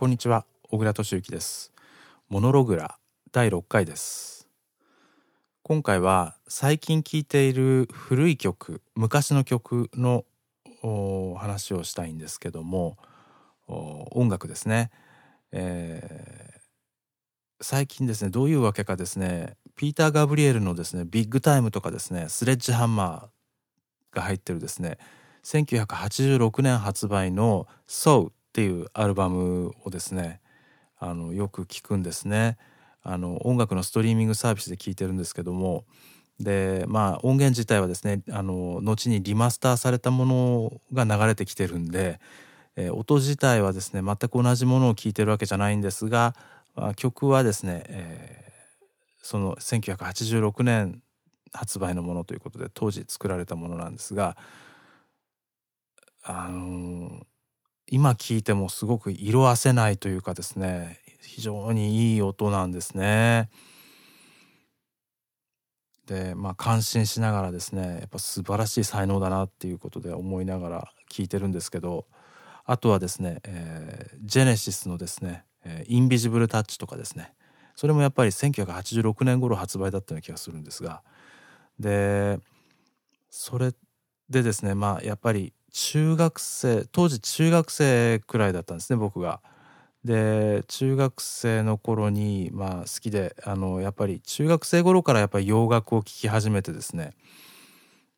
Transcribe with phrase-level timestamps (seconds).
[0.00, 1.72] こんにちは小倉俊之です。
[2.28, 2.98] モノログラ
[3.32, 4.46] 第6回です。
[5.64, 10.24] 今回は最近聴いている古い曲昔の曲の
[11.36, 12.96] 話をしたいんですけども
[13.66, 14.92] 音楽ですね、
[15.50, 16.60] えー、
[17.60, 24.96] 最近ですねどういうわけかですねピーター・ガブリエルのですねビッグタイムとかですねスレッジハンマーが入ってるですね
[25.42, 30.40] 1986年発売の「SO」っていうアルバムをですね
[30.98, 32.58] あのよく聞くんですね。
[33.04, 35.84] あの音楽のストリーミングサービスで聞いてるんですけども。
[36.40, 42.20] でまあ音源自体はですねあの後にリマスターされたものが流れてきてるんで、
[42.74, 46.34] えー、音自体はですね全く同じものを聴いてるわけじゃないんですが、
[46.74, 51.00] まあ、曲はですね、えー、その1986年
[51.52, 54.36] 発売のものということで当時作られたものなんですが
[56.24, 57.22] あのー
[57.90, 63.48] 今聞いてもすごく色あせないというかですね非常にいい音なんですね。
[66.06, 72.06] でまあ感心しながらですねやっぱ素晴らしい才能だなっていうことで思いながら聞いてるんですけど
[72.64, 75.44] あとはですね、えー、ジェネシスのですね、
[75.86, 77.32] インビジブルタッチとかですね
[77.76, 81.02] それもやっぱり1986年頃発売だったような気がするんですが
[81.78, 82.38] で
[83.30, 83.72] それ
[84.30, 89.40] でですねまあやっぱり中学生当時中学生くらいだったんですね僕が。
[90.04, 97.12] で中学生の頃にまあ好きであのやっぱり中学生頃からやっぱり洋楽を聴き始めてですね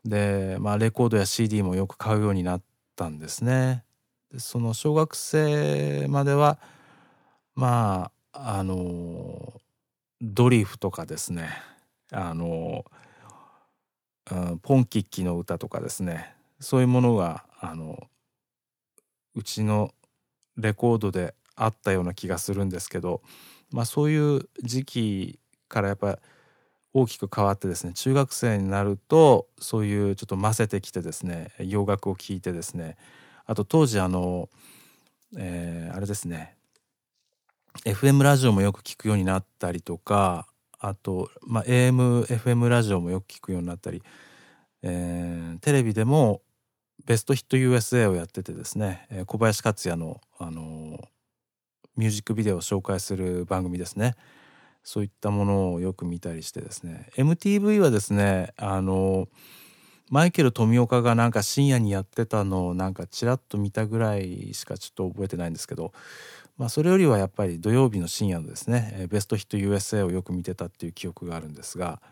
[0.04, 2.62] でまあレコードや CD もよく買うようになっ
[2.96, 3.84] たんですね。
[4.32, 6.58] でその小学生までは
[7.54, 9.52] まああの
[10.22, 11.50] ドリフとかですね
[12.10, 12.86] あの、
[14.30, 18.08] うん、ポンキッキの歌とかですねそういうものがあの
[19.34, 19.92] うちの
[20.56, 23.22] レコードであったような気がするんですけど、
[23.70, 26.18] まあ、そういう時期からやっぱ
[26.92, 32.96] 大きく変わってですね中学生になるとそういうちょっと混ぜてきてですね洋楽を聴いてですね
[33.46, 34.48] あと当時あの、
[35.36, 36.56] えー、あれですね
[37.84, 40.46] FM ラジオもよく聞くようになったりとか
[40.78, 44.02] あと、まあ、AMFM ラジオもよく聞くようになったり、
[44.82, 46.40] えー、テレビでも
[47.06, 51.08] ベストヒット USA をやっててですね、えー、小林克也の、あの、
[51.96, 54.14] ミュージックビデオを紹介する番組ですね。
[54.82, 57.10] そういったものをよく見たりしてですね。
[57.16, 59.28] MTV はですねあの、
[60.10, 65.92] マイケル富岡がなんか深夜にやってたのをなんかちらっと見たぐらいしかちょっと覚えてないんですけど、
[66.58, 72.02] まあ、それよりはやっぱり土曜日の深夜のですね、えー、ベストヒット USA をよく見てたっていう記憶があるんですが、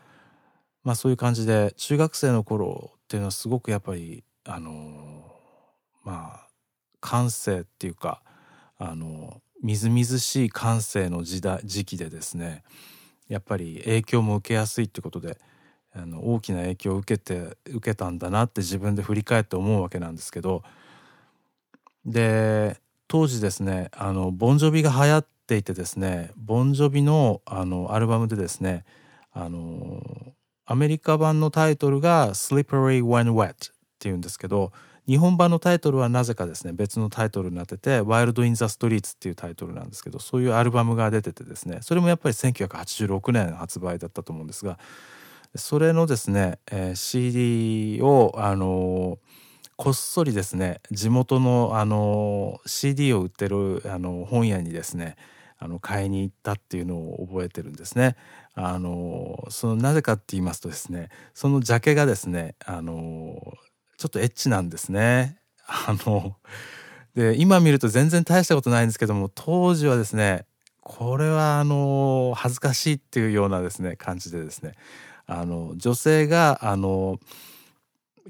[0.85, 4.73] まあ、そういう感じで中学生の頃っていうのはすごくやっぱりあの
[6.03, 6.49] まあ
[7.01, 8.23] 感性っていうか
[8.79, 12.63] あのみずみずしい感性の時代時期でですね
[13.29, 15.39] やっぱり影響も受けやすいってことで
[15.95, 20.63] あの大きな影響を受けて受けたんだなって自分で振り返って思うわけなんですけど
[22.07, 28.85] で当時ですねあのボンジョビが流行っていてですねボンジョビのあのアルバムでですね
[29.33, 30.03] あの
[30.65, 34.71] アメリカ版のタイトルが「Slippery When Wet」っていうんですけど
[35.09, 44.79] 日本版のタイトルはなぜかですね別のタイトルになってて「ワイルド・イン・ザ・ストリート」っていうタイトルなんですけどそういうアルバムが出ててですねそれもやっぱり1986年発売だったと思うんですが
[45.57, 49.19] それのですね、えー、CD をあのー、
[49.77, 55.17] こっそりですね地元のあの、CD を売ってるあの本屋にですね
[55.59, 58.17] あの買いに行ったっていうのを覚えてるんですね。
[58.55, 63.55] あのそのなぜかって言いますとですねそのジャケがですねあの
[63.99, 65.39] ちょっとエッチなんですね。
[65.67, 66.37] あの、
[67.15, 70.47] で、今見ると全然大したことないんですけども、当時はですね、
[70.83, 74.75] これはあの、恥ずかしいっていうようなですね、感じでですね、
[75.27, 77.19] あの、女性が、あの、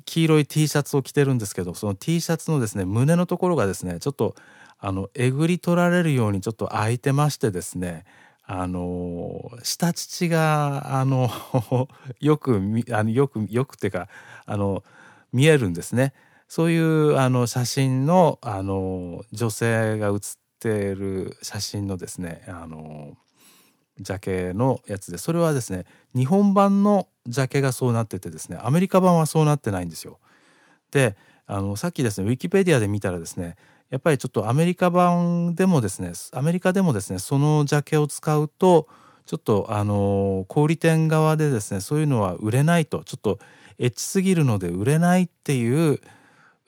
[0.07, 4.37] 黄色い T シャツを着てるんですけど、その T シャツのですね、胸のところがですね、ちょっと、
[4.79, 8.05] あの、えぐり取られるようにちょっと開いてましてですね、
[8.51, 11.29] あの下乳があの
[12.19, 14.09] よくあのよくよくっていうか
[14.47, 14.83] あの
[15.33, 16.13] 見えるんですね。
[16.49, 23.17] そういうあの写真のあの女性が写っている写真のですねあの
[24.01, 25.85] ジャケのやつでそれはですね
[26.15, 30.19] 日本版のジャケがそうなっててですねアメリカ版はそうなってないんですよ。
[30.91, 31.17] で
[31.47, 33.57] あのさっきですねウィキペディアで見たらですね
[33.91, 38.87] やっぱりちょっとアメリカ版でもですねアメリカでもですねそのジャケを使うと
[39.27, 43.39] ちょっとあの小売店側でですねそういうのは売れないとちょっと
[43.79, 46.01] エッチすぎるので売れないっていう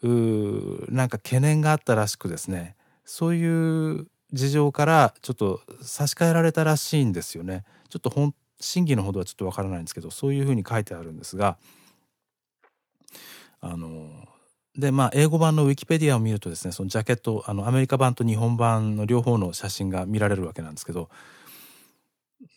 [0.03, 2.77] なんか懸念があったらしくですね。
[3.05, 7.65] そういう事情からちょっと差し替えられたらしいんですよね。
[7.89, 11.57] ちょっと本真偽のほどはちょっとわからないんですけどそういうふうに書いてあるんですが。
[13.63, 14.09] あの
[14.79, 21.11] でまあ英語版のウィキペディアを見るとですねそのジャケットあのアメリカ版と日本版の両方の写真が見られるわけなんですけど。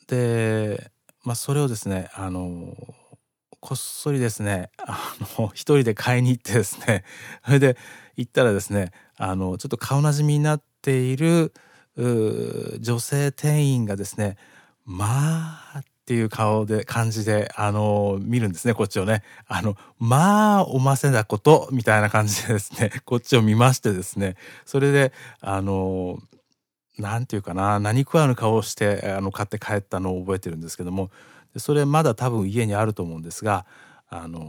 [0.08, 0.92] で、
[1.24, 2.76] まあ、それをですねあの
[3.64, 7.06] こっそりですねあの一人で買いに行ってですね
[7.46, 7.78] それで
[8.18, 11.54] 行ったらですねあのちょっと顔なじみになっている
[11.96, 14.36] 女性店員がですね
[14.84, 19.24] まあっていう顔で感じであの見るんですねこっちをね。
[19.48, 24.36] あのまあおませなことみたいな感じでですね こっちを見ましてですね。
[24.66, 26.20] それであの
[26.98, 31.10] なんていうかな何食わぬ顔をしてあの買って帰ったのを覚えてるんですけども
[31.60, 33.66] それまだ多分家にあると思うんですが
[34.10, 34.42] あの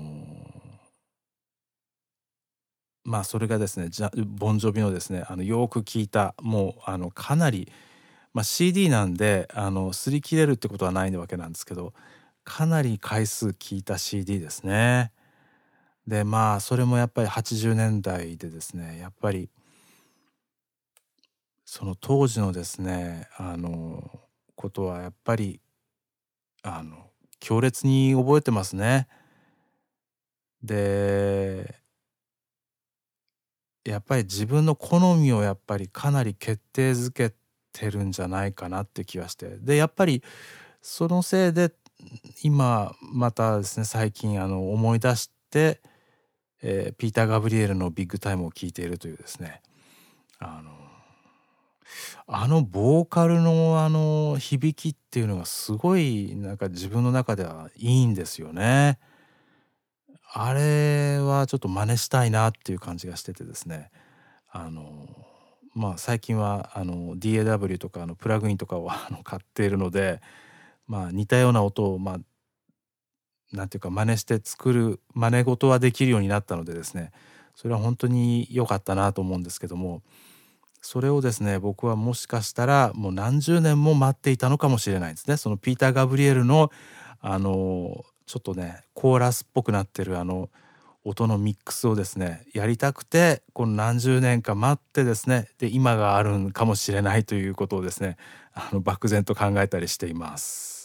[3.04, 3.90] まあそれがですね
[4.26, 7.70] ボンジョビのですねあのよく聞いたもうあのかなり
[8.34, 11.94] まあ、CD なんであの擦り切れるってことはないわけなんですけど
[12.42, 15.12] かなり回数聞いた CD ですね。
[16.06, 19.48] でまあそれもやっぱり80年代でですねやっぱり
[21.64, 24.20] その当時のですねあの
[24.54, 25.60] ことはやっぱり
[26.64, 26.96] あの
[27.40, 29.06] 強烈に覚えてますね。
[30.62, 31.74] で
[33.84, 37.34] やっぱり自分の好みをやっぱりかなり決定づけ
[37.72, 40.22] てるんじゃないかなって気がしてでやっぱり
[40.80, 41.70] そのせいで
[42.42, 45.82] 今またですね最近あの思い出して、
[46.62, 49.60] えー、ピーター・ガブリエルのビッグタイムを聞いているというですね
[50.38, 50.70] あの
[52.26, 58.98] あのボーカルのあの響きっていうのがすごいなんか自分の中ではいいんですよね。
[60.32, 63.90] あれはちょっと真似したいなっていう感じがしててですね
[64.50, 65.08] あの
[65.74, 70.20] まあ、最近はあの DAW とかのプラグインとかをあの買っているので、
[70.86, 72.18] まあ、似たような音をまあ
[73.52, 77.10] なんていうか真似して作る真似事はできるようになったのでですね
[77.56, 80.02] それは本当に良かったなと思うんですけども
[80.84, 86.70] それをですね僕はもしかしたらもう何十年も待っていたのかもしれないですねそのピーター・ガブリエルの
[87.22, 90.50] あのちょっとねコーラスっぽくなってるあの
[91.02, 98.18] 音のミックスをですねやりたくてこの何十年か待ってですねで今があるんかもしれないということをですね
[98.52, 100.83] あの漠然と考えたりしています。